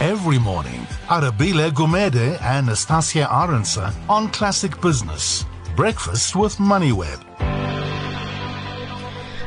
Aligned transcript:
Every 0.00 0.38
morning, 0.38 0.86
Arabile 1.08 1.72
Gumede 1.72 2.40
and 2.40 2.68
Nastasia 2.68 3.26
Arendse 3.26 3.92
on 4.08 4.28
Classic 4.28 4.80
Business. 4.80 5.44
Breakfast 5.74 6.36
with 6.36 6.54
MoneyWeb. 6.58 7.27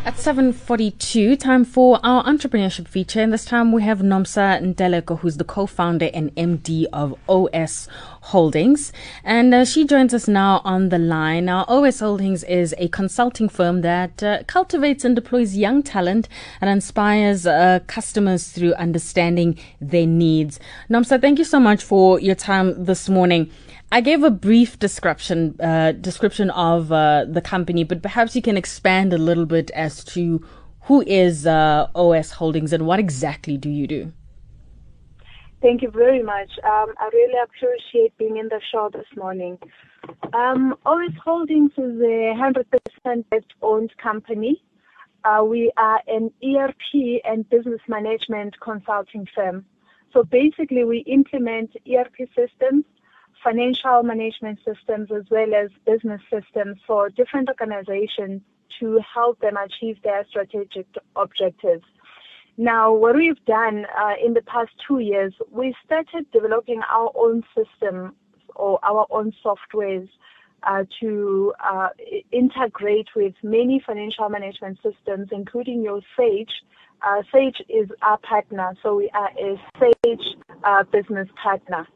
At 0.04 0.16
7.42, 0.16 1.38
time 1.38 1.63
for 1.63 2.00
our 2.02 2.24
entrepreneurship 2.24 2.88
feature. 2.88 3.22
And 3.22 3.32
this 3.32 3.46
time 3.46 3.72
we 3.72 3.84
have 3.84 4.00
Nomsa 4.00 4.60
Nteleko, 4.60 5.20
who's 5.20 5.38
the 5.38 5.44
co-founder 5.44 6.10
and 6.12 6.36
MD 6.36 6.86
of 6.92 7.13
OS 7.29 7.88
Holdings. 8.22 8.92
And 9.24 9.54
uh, 9.54 9.64
she 9.64 9.86
joins 9.86 10.15
us 10.15 10.28
now 10.28 10.62
on 10.64 10.90
the 10.90 10.97
line. 10.97 11.46
Now, 11.46 11.65
OS 11.68 12.00
Holdings 12.00 12.44
is 12.46 12.74
a 12.79 12.87
consulting 12.87 13.47
firm 13.47 13.82
that 13.82 14.24
uh, 14.24 14.42
cultivates 14.47 15.06
and 15.06 15.15
deploys 15.15 15.56
young 15.56 15.83
talent 15.83 16.27
and 16.62 16.70
inspires 16.72 17.45
uh, 17.45 17.81
customers 17.86 18.48
through 18.49 18.73
understanding 18.73 19.59
their 19.80 20.08
needs. 20.08 20.59
Nomsa, 20.90 21.22
thank 21.22 21.38
you 21.38 21.45
so 21.45 21.60
much 21.60 21.84
for 21.84 22.20
your 22.20 22.36
time 22.36 22.86
this 22.86 23.08
morning. 23.08 23.52
I 23.94 24.00
gave 24.00 24.23
a 24.23 24.31
brief 24.31 24.80
description 24.80 25.59
uh, 25.59 25.91
description 25.91 26.49
of 26.52 26.91
uh, 26.94 27.26
the 27.27 27.41
company, 27.41 27.84
but 27.84 28.02
perhaps 28.02 28.36
you 28.36 28.41
can 28.41 28.55
expand 28.55 29.12
a 29.12 29.18
little 29.18 29.45
bit 29.45 29.70
as 29.72 30.04
to 30.05 30.41
who 30.84 31.02
is 31.05 31.45
uh, 31.45 31.88
OS 31.94 32.32
Holdings 32.32 32.72
and 32.72 32.85
what 32.85 32.99
exactly 32.99 33.58
do 33.58 33.70
you 33.70 33.88
do? 33.88 34.13
Thank 35.62 35.82
you 35.84 35.91
very 35.91 36.23
much. 36.23 36.49
Um, 36.63 36.94
I 36.98 37.09
really 37.13 37.40
appreciate 37.44 38.18
being 38.18 38.38
in 38.38 38.48
the 38.48 38.62
show 38.72 38.90
this 38.91 39.05
morning. 39.16 39.59
Um, 40.34 40.76
OS 40.85 41.13
Holdings 41.23 41.71
is 41.77 42.02
a 42.02 42.34
100% 42.34 43.44
owned 43.62 43.91
company. 44.02 44.63
Uh, 45.23 45.44
we 45.44 45.71
are 45.77 46.02
an 46.08 46.32
ERP 46.44 47.21
and 47.26 47.48
business 47.49 47.82
management 47.88 48.55
consulting 48.60 49.27
firm. 49.35 49.66
So 50.13 50.23
basically, 50.23 50.84
we 50.84 50.99
implement 50.99 51.76
ERP 51.88 52.27
systems 52.35 52.85
financial 53.44 54.04
management 54.04 54.60
systems 54.65 55.10
as 55.12 55.24
well 55.29 55.54
as 55.54 55.70
business 55.85 56.21
systems 56.32 56.77
for 56.85 57.10
different 57.10 57.49
organizations 57.49 58.41
to 58.79 58.99
help 59.13 59.40
them 59.40 59.57
achieve 59.57 59.98
their 60.04 60.26
strategic 60.29 60.88
objectives. 61.15 61.84
Now, 62.57 62.93
what 62.93 63.15
we've 63.15 63.43
done 63.46 63.85
uh, 63.98 64.13
in 64.23 64.33
the 64.33 64.41
past 64.41 64.71
two 64.88 64.99
years, 64.99 65.33
we 65.49 65.75
started 65.85 66.29
developing 66.31 66.81
our 66.91 67.11
own 67.15 67.43
systems 67.55 68.13
or 68.55 68.79
our 68.83 69.07
own 69.09 69.33
softwares 69.43 70.07
uh, 70.63 70.83
to 70.99 71.53
uh, 71.63 71.89
integrate 72.31 73.07
with 73.16 73.33
many 73.41 73.81
financial 73.85 74.29
management 74.29 74.77
systems, 74.83 75.29
including 75.31 75.81
your 75.81 76.01
Sage. 76.17 76.51
Uh, 77.01 77.23
Sage 77.33 77.61
is 77.67 77.89
our 78.01 78.19
partner, 78.19 78.75
so 78.83 78.95
we 78.95 79.09
are 79.13 79.31
a 79.39 79.59
Sage 79.79 80.35
uh, 80.63 80.83
business 80.83 81.27
partner. 81.41 81.88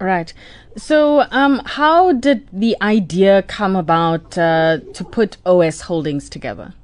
Right. 0.00 0.32
So, 0.76 1.26
um, 1.30 1.60
how 1.64 2.12
did 2.12 2.48
the 2.52 2.76
idea 2.80 3.42
come 3.42 3.74
about 3.74 4.38
uh, 4.38 4.78
to 4.94 5.04
put 5.04 5.38
OS 5.44 5.82
Holdings 5.82 6.28
together? 6.30 6.74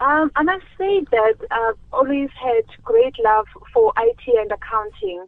Um, 0.00 0.30
I 0.36 0.42
must 0.42 0.64
say 0.78 1.00
that 1.10 1.34
I've 1.50 1.78
always 1.92 2.28
had 2.40 2.64
great 2.84 3.14
love 3.24 3.46
for 3.72 3.92
IT 3.96 4.22
and 4.26 4.52
accounting 4.52 5.26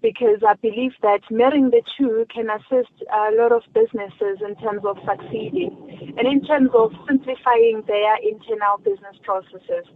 because 0.00 0.40
I 0.46 0.54
believe 0.60 0.92
that 1.02 1.20
marrying 1.30 1.70
the 1.70 1.82
two 1.96 2.26
can 2.32 2.48
assist 2.48 2.92
a 3.10 3.32
lot 3.40 3.52
of 3.52 3.62
businesses 3.72 4.44
in 4.46 4.54
terms 4.62 4.84
of 4.84 4.98
succeeding 5.08 5.72
and 6.16 6.28
in 6.28 6.44
terms 6.44 6.70
of 6.74 6.92
simplifying 7.08 7.82
their 7.86 8.16
internal 8.22 8.76
business 8.84 9.16
processes. 9.24 9.88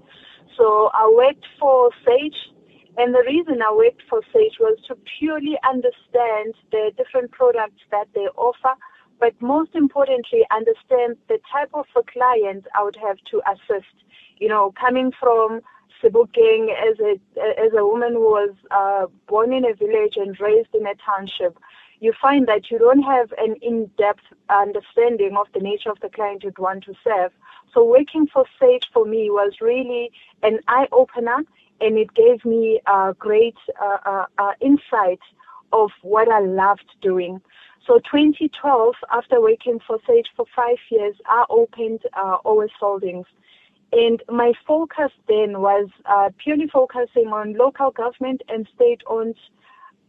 So 0.56 0.90
I 0.94 1.04
worked 1.14 1.46
for 1.60 1.77
and 2.98 3.14
the 3.14 3.22
reason 3.26 3.62
I 3.62 3.72
worked 3.72 4.02
for 4.10 4.20
Sage 4.32 4.58
was 4.58 4.76
to 4.88 4.96
purely 5.18 5.56
understand 5.62 6.54
the 6.72 6.90
different 6.96 7.30
products 7.30 7.80
that 7.92 8.08
they 8.12 8.26
offer, 8.36 8.74
but 9.20 9.40
most 9.40 9.74
importantly, 9.74 10.44
understand 10.50 11.16
the 11.28 11.38
type 11.50 11.70
of 11.74 11.86
a 11.96 12.02
client 12.02 12.66
I 12.74 12.82
would 12.82 12.96
have 12.96 13.18
to 13.30 13.40
assist. 13.52 13.94
You 14.38 14.48
know, 14.48 14.72
coming 14.78 15.12
from 15.12 15.60
Sebokeng 16.02 16.70
as 16.70 16.98
a 16.98 17.20
as 17.64 17.72
a 17.76 17.86
woman 17.86 18.14
who 18.14 18.20
was 18.20 18.54
uh, 18.72 19.06
born 19.28 19.52
in 19.52 19.64
a 19.64 19.74
village 19.74 20.16
and 20.16 20.38
raised 20.40 20.74
in 20.74 20.84
a 20.86 20.94
township, 20.96 21.56
you 22.00 22.12
find 22.20 22.48
that 22.48 22.70
you 22.70 22.78
don't 22.78 23.02
have 23.02 23.32
an 23.38 23.56
in-depth 23.62 24.22
understanding 24.48 25.36
of 25.36 25.46
the 25.54 25.60
nature 25.60 25.90
of 25.90 26.00
the 26.00 26.08
client 26.08 26.42
you'd 26.44 26.58
want 26.58 26.84
to 26.84 26.94
serve. 27.02 27.32
So 27.72 27.84
working 27.84 28.26
for 28.26 28.44
Sage 28.60 28.88
for 28.92 29.04
me 29.04 29.30
was 29.30 29.54
really 29.60 30.10
an 30.42 30.58
eye-opener 30.68 31.44
and 31.80 31.98
it 31.98 32.12
gave 32.14 32.44
me 32.44 32.80
a 32.86 33.14
great 33.18 33.56
uh, 33.80 33.98
uh, 34.04 34.26
uh, 34.38 34.52
insight 34.60 35.20
of 35.72 35.90
what 36.02 36.28
I 36.28 36.40
loved 36.40 36.90
doing. 37.02 37.40
So 37.86 37.98
2012, 38.00 38.94
after 39.12 39.40
working 39.40 39.78
for 39.86 39.98
Sage 40.06 40.26
for 40.36 40.44
five 40.54 40.76
years, 40.90 41.16
I 41.26 41.44
opened 41.48 42.00
uh, 42.16 42.38
OS 42.44 42.70
Holdings. 42.78 43.26
And 43.92 44.22
my 44.28 44.52
focus 44.66 45.10
then 45.28 45.60
was 45.60 45.88
uh, 46.04 46.28
purely 46.42 46.68
focusing 46.70 47.28
on 47.28 47.56
local 47.56 47.90
government 47.90 48.42
and 48.48 48.68
state-owned 48.74 49.36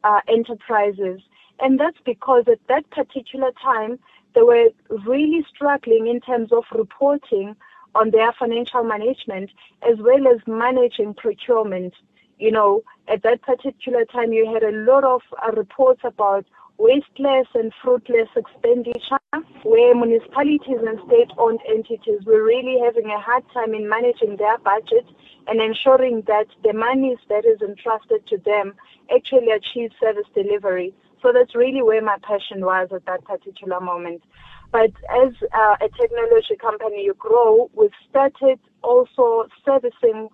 uh, 0.04 0.20
enterprises. 0.28 1.22
And 1.62 1.80
that's 1.80 1.98
because 2.06 2.44
at 2.48 2.60
that 2.68 2.90
particular 2.92 3.52
time, 3.64 4.00
they 4.36 4.42
were 4.42 4.70
really 5.06 5.46
struggling 5.54 6.08
in 6.08 6.20
terms 6.20 6.52
of 6.52 6.64
reporting 6.74 7.56
on 7.96 8.12
their 8.12 8.32
financial 8.34 8.84
management 8.84 9.50
as 9.90 9.98
well 10.00 10.28
as 10.28 10.40
managing 10.48 11.14
procurement. 11.14 11.94
You 12.38 12.52
know, 12.52 12.84
at 13.08 13.24
that 13.24 13.42
particular 13.42 14.06
time, 14.06 14.32
you 14.32 14.52
had 14.52 14.64
a 14.64 14.72
lot 14.72 15.04
of 15.04 15.22
uh, 15.46 15.52
reports 15.52 16.02
about 16.04 16.46
wasteless 16.78 17.48
and 17.54 17.74
fruitless 17.84 18.30
expenditure, 18.38 19.20
where 19.64 19.94
municipalities 19.94 20.80
and 20.88 20.98
state-owned 21.08 21.60
entities 21.68 22.22
were 22.26 22.42
really 22.42 22.80
having 22.84 23.08
a 23.08 23.20
hard 23.20 23.44
time 23.54 23.74
in 23.74 23.90
managing 23.90 24.38
their 24.38 24.58
budget 24.60 25.06
and 25.48 25.62
ensuring 25.62 26.24
that 26.28 26.48
the 26.64 26.72
monies 26.72 27.18
that 27.28 27.44
is 27.46 27.62
entrusted 27.62 28.26
to 28.28 28.38
them 28.38 28.74
actually 29.14 29.52
achieve 29.52 29.92
service 30.00 30.28
delivery. 30.34 30.94
So 31.22 31.32
that's 31.34 31.56
really 31.56 31.82
where 31.82 32.02
my 32.02 32.18
passion 32.22 32.62
was 32.62 32.90
at 32.94 33.06
that 33.06 33.24
particular 33.26 33.80
moment. 33.80 34.24
But 34.72 34.92
as 35.10 35.34
uh, 35.54 35.76
a 35.82 35.90
technology 36.00 36.56
company, 36.60 37.04
you 37.04 37.14
grow. 37.16 37.70
We've 37.74 37.92
started 38.10 38.60
also 38.84 39.48
servicing 39.66 40.30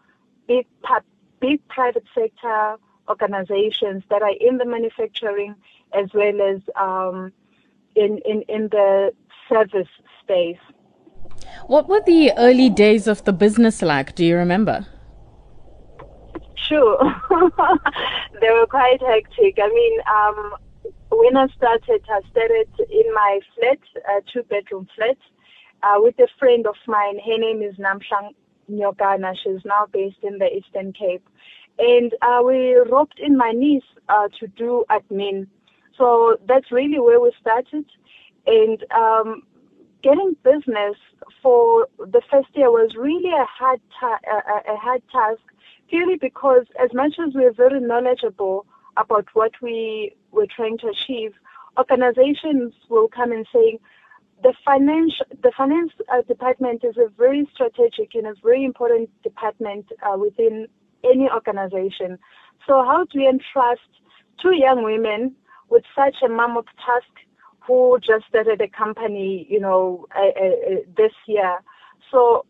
big, 0.48 0.68
big 1.40 1.66
private 1.70 2.04
sector 2.14 2.76
organizations 3.08 4.04
that 4.10 4.22
are 4.22 4.34
in 4.40 4.58
the 4.58 4.66
manufacturing 4.66 5.56
as 5.94 6.10
well 6.14 6.42
as 6.42 6.62
um, 6.76 7.32
in, 7.96 8.20
in, 8.26 8.42
in 8.50 8.68
the 8.70 9.14
service 9.50 9.88
space. 10.22 10.58
What 11.68 11.88
were 11.88 12.02
the 12.06 12.34
early 12.38 12.70
days 12.70 13.08
of 13.08 13.24
the 13.24 13.34
business 13.34 13.82
like? 13.82 14.16
Do 14.16 14.26
you 14.26 14.36
remember? 14.36 14.86
Sure. 16.56 16.98
they 18.42 18.50
were 18.50 18.68
quite 18.68 19.02
hectic. 19.02 19.60
I 19.62 19.70
mean, 19.70 20.00
um, 20.14 20.56
when 21.18 21.38
I 21.38 21.48
started, 21.56 22.04
I 22.10 22.22
started 22.32 22.68
in 22.90 23.14
my 23.14 23.40
flat, 23.56 23.80
a 24.10 24.22
two 24.32 24.44
bedroom 24.44 24.88
flat, 24.96 25.18
uh, 25.84 25.96
with 25.98 26.18
a 26.20 26.28
friend 26.40 26.66
of 26.68 26.76
mine. 26.88 27.20
Her 27.26 27.38
name 27.38 27.62
is 27.62 27.76
Namshang 27.76 28.34
Nyogana. 28.72 29.34
She's 29.44 29.64
now 29.66 29.88
based 29.92 30.24
in 30.24 30.38
the 30.40 30.52
Eastern 30.56 30.94
Cape. 30.94 31.28
And 31.78 32.14
uh, 32.22 32.42
we 32.46 32.76
roped 32.76 33.20
in 33.20 33.38
my 33.38 33.52
niece 33.52 33.84
uh, 34.10 34.30
to 34.40 34.48
do 34.48 34.86
admin. 34.90 35.48
So 35.98 36.38
that's 36.48 36.72
really 36.72 37.00
where 37.00 37.20
we 37.20 37.32
started. 37.40 37.86
And 38.48 38.84
um, 38.92 39.44
getting 40.02 40.36
business 40.44 40.96
for 41.42 41.88
the 42.00 42.22
first 42.32 42.50
year 42.54 42.72
was 42.72 42.96
really 42.98 43.32
a 43.32 43.46
hard, 43.46 43.82
ta- 44.00 44.20
a, 44.28 44.74
a 44.74 44.78
hard 44.78 45.02
task, 45.12 45.42
purely 45.90 46.18
because 46.20 46.66
as 46.82 46.94
much 46.94 47.16
as 47.26 47.34
we're 47.34 47.54
very 47.54 47.80
knowledgeable 47.80 48.66
about 48.98 49.28
what 49.34 49.52
we 49.62 50.16
were 50.36 50.48
trying 50.58 50.78
to 50.80 50.88
achieve, 50.88 51.32
organizations 51.78 52.74
will 52.90 53.08
come 53.08 53.32
and 53.32 53.46
say, 53.54 53.80
the 54.44 54.54
finance 54.66 55.14
the 55.42 55.52
finance 55.56 55.92
uh, 56.14 56.22
department 56.34 56.84
is 56.84 56.98
a 56.98 57.10
very 57.18 57.48
strategic 57.54 58.14
and 58.16 58.28
a 58.28 58.34
very 58.44 58.64
important 58.66 59.10
department 59.24 59.86
uh, 60.06 60.18
within 60.18 60.68
any 61.04 61.30
organization. 61.30 62.20
So 62.68 62.84
how 62.84 63.06
do 63.06 63.20
we 63.20 63.28
entrust 63.28 63.90
two 64.42 64.56
young 64.66 64.84
women 64.84 65.36
with 65.70 65.84
such 65.96 66.18
a 66.26 66.30
mammoth 66.30 66.72
task 66.86 67.14
who 67.66 67.98
just 68.00 68.26
started 68.28 68.62
a 68.62 68.68
company, 68.68 69.48
you 69.50 69.60
know, 69.60 70.06
uh, 70.16 70.34
uh, 70.46 70.76
this 70.98 71.14
year? 71.28 71.60
So 72.12 72.46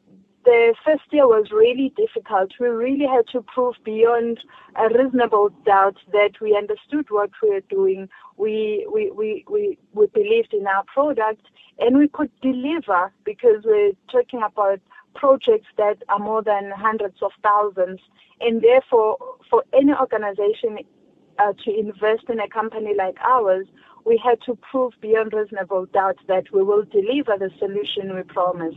the 0.45 0.75
first 0.85 1.03
year 1.11 1.27
was 1.27 1.51
really 1.51 1.91
difficult. 1.97 2.51
We 2.59 2.67
really 2.67 3.07
had 3.07 3.27
to 3.33 3.41
prove 3.41 3.75
beyond 3.83 4.39
a 4.75 4.87
reasonable 4.89 5.49
doubt 5.65 5.97
that 6.13 6.39
we 6.39 6.55
understood 6.55 7.07
what 7.09 7.31
we 7.41 7.49
were 7.49 7.61
doing. 7.61 8.07
We, 8.37 8.87
we, 8.91 9.11
we, 9.11 9.43
we, 9.49 9.77
we 9.93 10.07
believed 10.07 10.53
in 10.53 10.67
our 10.67 10.83
product 10.83 11.41
and 11.79 11.97
we 11.97 12.07
could 12.07 12.29
deliver 12.41 13.11
because 13.23 13.63
we're 13.65 13.93
talking 14.11 14.43
about 14.43 14.79
projects 15.15 15.67
that 15.77 16.03
are 16.09 16.19
more 16.19 16.43
than 16.43 16.71
hundreds 16.71 17.21
of 17.21 17.31
thousands. 17.41 17.99
And 18.39 18.61
therefore, 18.61 19.17
for 19.49 19.63
any 19.73 19.93
organization 19.93 20.79
uh, 21.39 21.53
to 21.63 21.77
invest 21.77 22.29
in 22.29 22.39
a 22.39 22.47
company 22.47 22.93
like 22.95 23.17
ours, 23.21 23.67
we 24.05 24.21
had 24.23 24.39
to 24.45 24.55
prove 24.55 24.93
beyond 25.01 25.33
reasonable 25.33 25.87
doubt 25.87 26.19
that 26.27 26.51
we 26.53 26.61
will 26.61 26.83
deliver 26.83 27.35
the 27.39 27.49
solution 27.57 28.15
we 28.15 28.23
promise. 28.23 28.75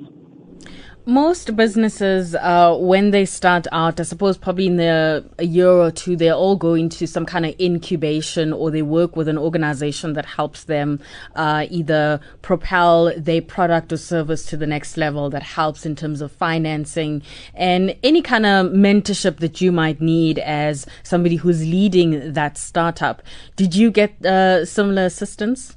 Most 1.09 1.57
businesses, 1.57 2.35
uh, 2.35 2.77
when 2.77 3.13
they 3.13 3.25
start 3.25 3.67
out, 3.73 3.99
I 3.99 4.03
suppose 4.03 4.37
probably 4.37 4.67
in 4.67 4.77
the, 4.77 5.25
a 5.39 5.47
year 5.47 5.71
or 5.71 5.91
two, 5.91 6.17
they're 6.17 6.35
all 6.35 6.55
going 6.55 6.91
to 6.91 7.07
some 7.07 7.25
kind 7.25 7.47
of 7.47 7.59
incubation 7.59 8.53
or 8.53 8.71
they 8.71 8.83
work 8.83 9.17
with 9.17 9.27
an 9.27 9.39
organization 9.39 10.13
that 10.13 10.27
helps 10.27 10.65
them 10.65 11.01
uh, 11.35 11.65
either 11.71 12.21
propel 12.43 13.11
their 13.17 13.41
product 13.41 13.91
or 13.91 13.97
service 13.97 14.45
to 14.51 14.59
the 14.59 14.67
next 14.67 14.99
level 14.99 15.31
that 15.31 15.43
helps 15.43 15.87
in 15.87 15.97
terms 15.97 16.21
of 16.21 16.31
financing 16.31 17.23
and 17.55 17.97
any 18.03 18.21
kind 18.21 18.45
of 18.45 18.67
mentorship 18.67 19.39
that 19.39 19.63
you 19.63 19.73
might 19.73 20.03
need 20.03 20.39
as 20.41 20.85
somebody 21.05 21.37
who's 21.37 21.63
leading 21.63 22.35
that 22.35 22.59
startup. 22.59 23.23
Did 23.57 23.75
you 23.75 23.91
get 23.91 24.27
uh, 24.27 24.67
similar 24.67 25.07
assistance? 25.07 25.75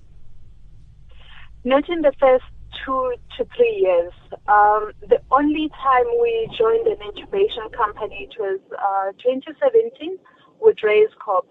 Not 1.64 1.88
in 1.88 2.02
the 2.02 2.12
first 2.20 2.44
two 2.86 3.14
to 3.38 3.46
three 3.56 3.80
years. 3.82 4.12
Um, 4.48 4.92
the 5.08 5.22
only 5.32 5.70
time 5.70 6.06
we 6.20 6.50
joined 6.58 6.88
an 6.88 6.98
incubation 7.02 7.70
company 7.70 8.28
it 8.30 8.36
was 8.40 8.60
uh, 8.74 9.12
2017 9.24 10.18
with 10.60 10.78
Raise 10.84 11.14
Corp. 11.24 11.46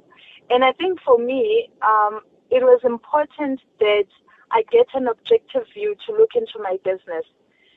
And 0.50 0.64
I 0.64 0.72
think 0.72 1.00
for 1.00 1.16
me, 1.16 1.70
um, 1.82 2.20
it 2.50 2.62
was 2.62 2.80
important 2.82 3.60
that 3.78 4.06
I 4.50 4.64
get 4.70 4.88
an 4.94 5.06
objective 5.06 5.66
view 5.72 5.94
to 6.06 6.12
look 6.12 6.30
into 6.34 6.58
my 6.60 6.78
business. 6.84 7.24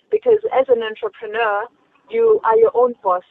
Because 0.09 0.39
as 0.51 0.65
an 0.69 0.81
entrepreneur, 0.81 1.65
you 2.09 2.39
are 2.43 2.57
your 2.57 2.71
own 2.73 2.95
boss. 3.03 3.23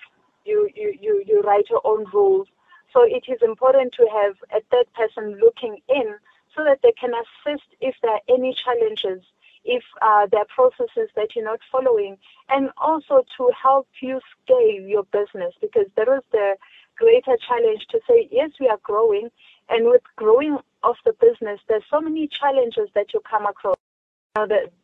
You, 0.44 0.68
you, 0.74 0.94
you, 1.00 1.24
you 1.26 1.42
write 1.42 1.68
your 1.68 1.84
own 1.84 2.06
rules. 2.12 2.46
So 2.92 3.02
it 3.02 3.24
is 3.28 3.38
important 3.42 3.92
to 3.94 4.06
have 4.12 4.34
a 4.52 4.62
third 4.70 4.86
person 4.94 5.40
looking 5.40 5.80
in 5.88 6.14
so 6.54 6.62
that 6.64 6.78
they 6.82 6.92
can 6.92 7.10
assist 7.14 7.66
if 7.80 7.96
there 8.02 8.12
are 8.12 8.20
any 8.28 8.54
challenges 8.54 9.24
if 9.64 9.82
uh, 10.00 10.26
there 10.30 10.40
are 10.40 10.46
processes 10.54 11.08
that 11.16 11.34
you're 11.34 11.44
not 11.44 11.60
following, 11.70 12.16
and 12.48 12.70
also 12.76 13.24
to 13.36 13.50
help 13.60 13.86
you 14.00 14.20
scale 14.42 14.80
your 14.86 15.04
business 15.04 15.54
because 15.60 15.86
there 15.96 16.16
is 16.16 16.22
the 16.32 16.56
greater 16.96 17.36
challenge 17.48 17.86
to 17.90 18.00
say, 18.08 18.28
yes, 18.30 18.50
we 18.60 18.68
are 18.68 18.80
growing, 18.82 19.30
and 19.68 19.86
with 19.86 20.02
growing 20.16 20.58
of 20.82 20.96
the 21.04 21.12
business, 21.20 21.60
there's 21.68 21.84
so 21.90 22.00
many 22.00 22.28
challenges 22.28 22.88
that 22.94 23.12
you 23.14 23.20
come 23.28 23.46
across. 23.46 23.76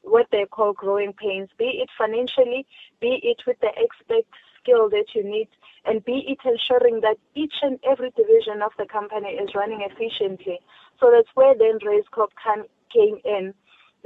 What 0.02 0.26
they 0.30 0.44
call 0.44 0.74
growing 0.74 1.14
pains, 1.14 1.48
be 1.58 1.80
it 1.82 1.88
financially, 1.96 2.66
be 3.00 3.18
it 3.22 3.38
with 3.46 3.58
the 3.60 3.70
expert 3.78 4.26
skill 4.60 4.90
that 4.90 5.14
you 5.14 5.24
need, 5.24 5.48
and 5.86 6.04
be 6.04 6.24
it 6.28 6.38
ensuring 6.44 7.00
that 7.00 7.16
each 7.34 7.54
and 7.62 7.78
every 7.82 8.10
division 8.10 8.60
of 8.60 8.72
the 8.78 8.84
company 8.84 9.30
is 9.30 9.54
running 9.54 9.80
efficiently. 9.80 10.58
So 11.00 11.10
that's 11.10 11.28
where 11.34 11.54
then 11.56 11.78
Raizcorp 11.78 12.28
came 12.92 13.16
in 13.24 13.54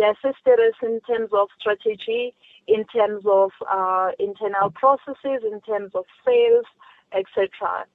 they 0.02 0.08
assisted 0.28 0.58
us 0.58 0.74
in 0.82 1.00
terms 1.00 1.30
of 1.32 1.48
strategy, 1.58 2.34
in 2.66 2.84
terms 2.86 3.24
of 3.26 3.50
uh, 3.70 4.10
internal 4.18 4.70
processes, 4.70 5.42
in 5.50 5.60
terms 5.60 5.92
of 5.94 6.04
sales, 6.24 6.64
etc. 7.12 7.86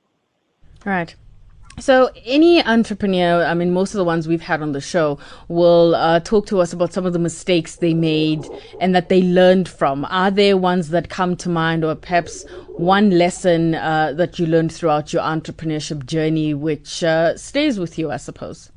Right. 0.85 1.15
So, 1.79 2.09
any 2.25 2.63
entrepreneur, 2.63 3.45
I 3.45 3.53
mean, 3.53 3.71
most 3.71 3.93
of 3.93 3.99
the 3.99 4.03
ones 4.03 4.27
we've 4.27 4.41
had 4.41 4.63
on 4.63 4.71
the 4.71 4.81
show 4.81 5.19
will 5.47 5.93
uh, 5.93 6.19
talk 6.21 6.47
to 6.47 6.59
us 6.59 6.73
about 6.73 6.91
some 6.91 7.05
of 7.05 7.13
the 7.13 7.19
mistakes 7.19 7.75
they 7.75 7.93
made 7.93 8.47
and 8.81 8.95
that 8.95 9.09
they 9.09 9.21
learned 9.21 9.69
from. 9.69 10.03
Are 10.05 10.31
there 10.31 10.57
ones 10.57 10.89
that 10.89 11.09
come 11.09 11.35
to 11.37 11.49
mind, 11.49 11.85
or 11.85 11.93
perhaps 11.93 12.45
one 12.77 13.11
lesson 13.11 13.75
uh, 13.75 14.13
that 14.13 14.39
you 14.39 14.47
learned 14.47 14.71
throughout 14.71 15.13
your 15.13 15.21
entrepreneurship 15.21 16.07
journey 16.07 16.55
which 16.55 17.03
uh, 17.03 17.37
stays 17.37 17.77
with 17.77 17.99
you, 17.99 18.09
I 18.09 18.17
suppose? 18.17 18.71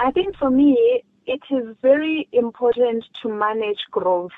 I 0.00 0.10
think 0.10 0.36
for 0.36 0.50
me, 0.50 1.04
it 1.26 1.42
is 1.50 1.76
very 1.82 2.28
important 2.32 3.04
to 3.22 3.28
manage 3.28 3.84
growth. 3.90 4.32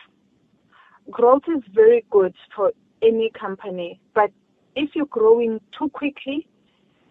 Growth 1.10 1.44
is 1.48 1.62
very 1.72 2.04
good 2.10 2.34
for 2.54 2.72
any 3.02 3.30
company, 3.30 4.00
but 4.14 4.30
if 4.74 4.94
you're 4.94 5.06
growing 5.06 5.60
too 5.76 5.88
quickly 5.90 6.48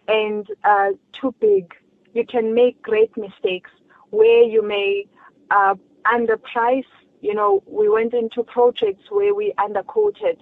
and 0.06 0.46
uh, 0.64 0.90
too 1.12 1.34
big, 1.40 1.74
you 2.12 2.24
can 2.26 2.54
make 2.54 2.80
great 2.82 3.16
mistakes 3.16 3.70
where 4.10 4.42
you 4.42 4.62
may 4.62 5.04
uh, 5.50 5.74
underprice. 6.06 6.84
You 7.20 7.34
know, 7.34 7.62
we 7.66 7.88
went 7.88 8.14
into 8.14 8.42
projects 8.44 9.04
where 9.10 9.34
we 9.34 9.52
underquoted, 9.58 10.38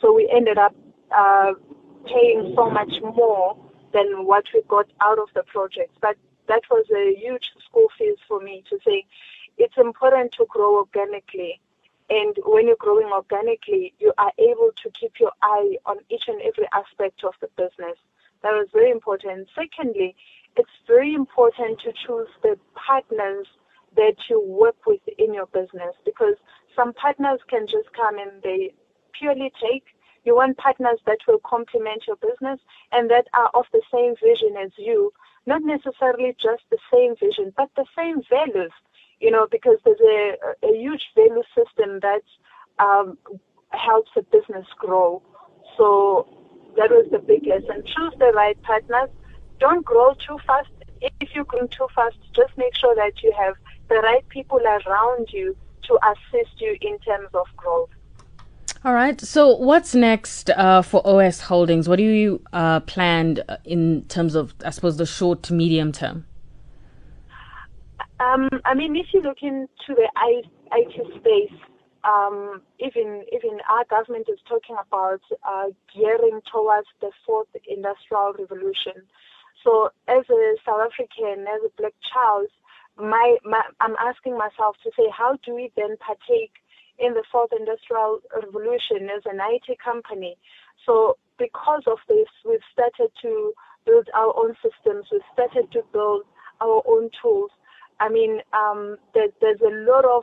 so 0.00 0.12
we 0.12 0.30
ended 0.34 0.58
up 0.58 0.74
uh, 1.16 1.52
paying 2.06 2.52
so 2.56 2.70
much 2.70 2.92
more 3.02 3.56
than 3.92 4.24
what 4.24 4.44
we 4.54 4.62
got 4.68 4.86
out 5.02 5.18
of 5.18 5.28
the 5.34 5.42
project. 5.44 5.94
But 6.00 6.16
that 6.48 6.62
was 6.70 6.86
a 6.94 7.14
huge 7.18 7.50
school 7.64 7.88
fees 7.98 8.18
for 8.26 8.40
me 8.40 8.64
to 8.70 8.78
say 8.84 9.04
it's 9.58 9.76
important 9.76 10.32
to 10.32 10.46
grow 10.48 10.76
organically. 10.76 11.60
And 12.10 12.36
when 12.44 12.66
you're 12.66 12.76
growing 12.76 13.10
organically, 13.12 13.94
you 13.98 14.12
are 14.18 14.32
able 14.38 14.70
to 14.82 14.90
keep 14.98 15.12
your 15.20 15.32
eye 15.42 15.76
on 15.86 15.98
each 16.10 16.24
and 16.28 16.40
every 16.42 16.66
aspect 16.72 17.24
of 17.24 17.34
the 17.40 17.48
business. 17.56 17.96
That 18.42 18.52
was 18.52 18.68
very 18.72 18.90
important. 18.90 19.48
Secondly, 19.54 20.14
it's 20.56 20.70
very 20.86 21.14
important 21.14 21.80
to 21.80 21.92
choose 22.06 22.28
the 22.42 22.58
partners 22.74 23.46
that 23.96 24.16
you 24.28 24.40
work 24.42 24.86
with 24.86 25.00
in 25.18 25.32
your 25.32 25.46
business 25.46 25.94
because 26.04 26.34
some 26.74 26.92
partners 26.94 27.40
can 27.48 27.66
just 27.66 27.92
come 27.94 28.18
and 28.18 28.42
they 28.42 28.74
purely 29.18 29.52
take. 29.62 29.84
You 30.24 30.36
want 30.36 30.56
partners 30.56 30.98
that 31.06 31.18
will 31.26 31.40
complement 31.40 32.04
your 32.06 32.16
business 32.16 32.60
and 32.92 33.10
that 33.10 33.26
are 33.34 33.50
of 33.54 33.66
the 33.72 33.82
same 33.92 34.14
vision 34.22 34.56
as 34.56 34.70
you 34.78 35.12
not 35.46 35.62
necessarily 35.62 36.36
just 36.40 36.62
the 36.70 36.78
same 36.92 37.16
vision, 37.16 37.52
but 37.56 37.68
the 37.76 37.84
same 37.96 38.22
values, 38.30 38.72
you 39.20 39.30
know, 39.30 39.46
because 39.50 39.78
there's 39.84 40.00
a, 40.00 40.36
a 40.66 40.78
huge 40.78 41.02
value 41.16 41.42
system 41.56 41.98
that 42.00 42.22
um, 42.78 43.18
helps 43.70 44.10
a 44.16 44.22
business 44.22 44.66
grow. 44.78 45.22
So 45.76 46.28
that 46.76 46.90
was 46.90 47.08
the 47.10 47.18
big 47.18 47.46
lesson. 47.46 47.82
Choose 47.84 48.14
the 48.18 48.32
right 48.34 48.60
partners. 48.62 49.10
Don't 49.58 49.84
grow 49.84 50.14
too 50.14 50.38
fast. 50.46 50.70
If 51.20 51.34
you're 51.34 51.44
going 51.44 51.68
too 51.68 51.88
fast, 51.94 52.16
just 52.34 52.56
make 52.56 52.76
sure 52.76 52.94
that 52.94 53.22
you 53.22 53.32
have 53.36 53.54
the 53.88 53.96
right 53.96 54.26
people 54.28 54.60
around 54.60 55.28
you 55.32 55.56
to 55.88 55.98
assist 56.10 56.60
you 56.60 56.76
in 56.80 56.98
terms 57.00 57.28
of 57.34 57.46
growth. 57.56 57.90
All 58.84 58.94
right. 58.94 59.20
So, 59.20 59.54
what's 59.54 59.94
next 59.94 60.50
uh, 60.50 60.82
for 60.82 61.06
OS 61.06 61.38
Holdings? 61.38 61.88
What 61.88 61.98
do 61.98 62.02
you 62.02 62.42
uh, 62.52 62.80
planned 62.80 63.44
in 63.64 64.04
terms 64.08 64.34
of, 64.34 64.54
I 64.64 64.70
suppose, 64.70 64.96
the 64.96 65.06
short 65.06 65.44
to 65.44 65.54
medium 65.54 65.92
term? 65.92 66.26
Um, 68.18 68.48
I 68.64 68.74
mean, 68.74 68.96
if 68.96 69.06
you 69.14 69.22
look 69.22 69.38
into 69.40 69.66
the 69.88 70.08
IT 70.72 70.94
space, 71.20 71.60
um, 72.02 72.60
even 72.80 73.24
even 73.32 73.60
our 73.70 73.84
government 73.88 74.26
is 74.28 74.40
talking 74.48 74.74
about 74.84 75.22
uh, 75.46 75.66
gearing 75.94 76.40
towards 76.52 76.88
the 77.00 77.12
fourth 77.24 77.48
industrial 77.68 78.34
revolution. 78.36 79.06
So, 79.62 79.90
as 80.08 80.24
a 80.28 80.56
South 80.66 80.90
African, 80.90 81.46
as 81.46 81.60
a 81.64 81.70
black 81.78 81.94
child, 82.12 82.48
my, 82.96 83.36
my 83.44 83.62
I'm 83.80 83.94
asking 84.00 84.36
myself 84.36 84.74
to 84.82 84.90
say, 84.96 85.06
how 85.16 85.38
do 85.46 85.54
we 85.54 85.70
then 85.76 85.96
partake 85.98 86.61
in 87.02 87.14
the 87.14 87.24
fourth 87.30 87.50
industrial 87.58 88.20
revolution 88.34 89.10
as 89.14 89.22
an 89.26 89.40
IT 89.40 89.78
company. 89.84 90.36
So 90.86 91.16
because 91.38 91.82
of 91.86 91.98
this, 92.08 92.28
we've 92.48 92.64
started 92.72 93.10
to 93.22 93.52
build 93.84 94.08
our 94.14 94.32
own 94.36 94.54
systems. 94.62 95.06
We've 95.10 95.20
started 95.32 95.70
to 95.72 95.82
build 95.92 96.22
our 96.60 96.82
own 96.86 97.10
tools. 97.20 97.50
I 97.98 98.08
mean, 98.08 98.40
um, 98.52 98.96
there, 99.14 99.28
there's 99.40 99.60
a 99.60 99.90
lot 99.90 100.04
of 100.04 100.22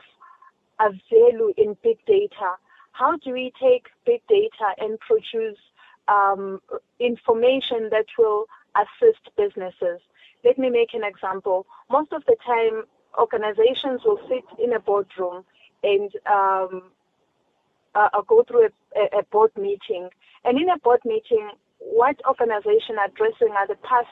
value 1.10 1.52
in 1.56 1.76
big 1.82 1.98
data. 2.06 2.56
How 2.92 3.16
do 3.18 3.32
we 3.32 3.52
take 3.60 3.86
big 4.06 4.22
data 4.28 4.74
and 4.78 4.98
produce 5.00 5.58
um, 6.08 6.60
information 6.98 7.88
that 7.90 8.06
will 8.18 8.46
assist 8.74 9.20
businesses? 9.36 10.00
Let 10.44 10.58
me 10.58 10.70
make 10.70 10.94
an 10.94 11.04
example. 11.04 11.66
Most 11.90 12.12
of 12.12 12.24
the 12.26 12.36
time, 12.46 12.84
organizations 13.18 14.00
will 14.04 14.20
sit 14.28 14.44
in 14.62 14.72
a 14.72 14.80
boardroom 14.80 15.44
and 15.82 16.10
um, 16.26 16.82
uh, 17.94 18.08
I'll 18.12 18.22
go 18.22 18.44
through 18.46 18.68
a, 18.96 19.18
a, 19.18 19.22
board 19.30 19.50
meeting. 19.56 20.08
And 20.44 20.60
in 20.60 20.68
a 20.68 20.78
board 20.78 21.00
meeting, 21.04 21.50
what 21.78 22.16
organization 22.26 22.96
addressing 23.04 23.54
are 23.56 23.66
the 23.66 23.76
past 23.76 24.08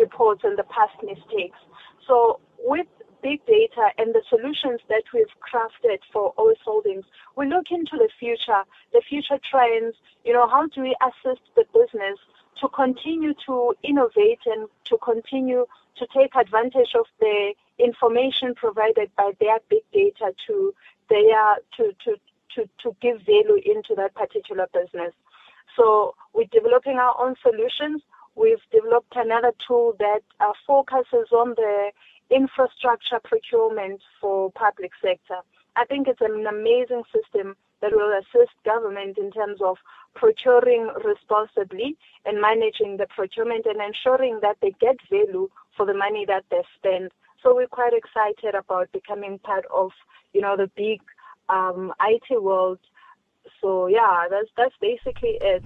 reports 0.00 0.42
and 0.44 0.58
the 0.58 0.64
past 0.64 0.96
mistakes. 1.02 1.58
So 2.06 2.40
with 2.58 2.86
big 3.26 3.44
data 3.46 3.88
and 3.98 4.14
the 4.14 4.22
solutions 4.28 4.80
that 4.88 5.02
we've 5.12 5.34
crafted 5.42 5.98
for 6.12 6.32
OS 6.38 6.58
Holdings, 6.64 7.04
we 7.36 7.48
look 7.48 7.72
into 7.72 7.96
the 7.96 8.08
future, 8.20 8.62
the 8.92 9.02
future 9.08 9.40
trends, 9.50 9.96
you 10.24 10.32
know, 10.32 10.46
how 10.48 10.68
do 10.68 10.82
we 10.82 10.94
assist 11.08 11.42
the 11.56 11.64
business 11.74 12.18
to 12.60 12.68
continue 12.68 13.34
to 13.46 13.74
innovate 13.82 14.38
and 14.46 14.68
to 14.84 14.96
continue 14.98 15.66
to 15.96 16.06
take 16.14 16.36
advantage 16.36 16.92
of 16.94 17.06
the 17.18 17.52
information 17.78 18.54
provided 18.54 19.10
by 19.16 19.32
their 19.40 19.58
big 19.68 19.82
data 19.92 20.32
to 20.46 20.72
their 21.10 21.56
to 21.76 21.92
to 22.04 22.16
to, 22.54 22.68
to 22.82 22.96
give 23.02 23.20
value 23.22 23.60
into 23.66 23.94
that 23.96 24.14
particular 24.14 24.68
business. 24.72 25.12
So 25.76 26.14
we're 26.32 26.52
developing 26.52 26.96
our 26.96 27.14
own 27.20 27.34
solutions. 27.42 28.02
We've 28.36 28.64
developed 28.70 29.14
another 29.16 29.52
tool 29.66 29.94
that 29.98 30.22
uh, 30.40 30.52
focuses 30.66 31.32
on 31.32 31.54
the 31.56 31.90
infrastructure 32.30 33.20
procurement 33.24 34.00
for 34.20 34.50
public 34.52 34.92
sector. 35.02 35.40
I 35.76 35.84
think 35.84 36.08
it's 36.08 36.20
an 36.20 36.46
amazing 36.46 37.02
system 37.14 37.56
that 37.82 37.92
will 37.92 38.12
assist 38.18 38.52
government 38.64 39.18
in 39.18 39.30
terms 39.30 39.60
of 39.62 39.76
procuring 40.14 40.90
responsibly 41.04 41.96
and 42.24 42.40
managing 42.40 42.96
the 42.96 43.06
procurement 43.14 43.66
and 43.66 43.80
ensuring 43.80 44.40
that 44.42 44.56
they 44.62 44.74
get 44.80 44.96
value 45.10 45.48
for 45.76 45.84
the 45.84 45.94
money 45.94 46.24
that 46.26 46.44
they 46.50 46.62
spend. 46.78 47.10
So 47.42 47.54
we're 47.54 47.66
quite 47.66 47.92
excited 47.92 48.54
about 48.54 48.90
becoming 48.92 49.38
part 49.38 49.66
of, 49.72 49.90
you 50.32 50.40
know, 50.40 50.56
the 50.56 50.70
big 50.74 51.00
um, 51.48 51.92
IT 52.00 52.42
world. 52.42 52.78
So 53.60 53.86
yeah, 53.86 54.26
that's 54.30 54.48
that's 54.56 54.74
basically 54.80 55.38
it. 55.40 55.62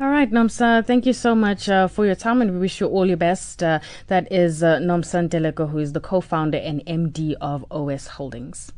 All 0.00 0.08
right, 0.08 0.30
Nomsa, 0.30 0.82
thank 0.86 1.04
you 1.04 1.12
so 1.12 1.34
much 1.34 1.68
uh, 1.68 1.86
for 1.86 2.06
your 2.06 2.14
time 2.14 2.40
and 2.40 2.52
we 2.52 2.58
wish 2.58 2.80
you 2.80 2.86
all 2.86 3.06
your 3.06 3.18
best. 3.18 3.62
Uh, 3.62 3.80
that 4.06 4.32
is 4.32 4.62
uh, 4.62 4.78
Nomsa 4.78 5.28
Nteleko, 5.28 5.68
who 5.68 5.76
is 5.76 5.92
the 5.92 6.00
co 6.00 6.22
founder 6.22 6.56
and 6.56 6.82
MD 6.86 7.34
of 7.38 7.66
OS 7.70 8.06
Holdings. 8.06 8.72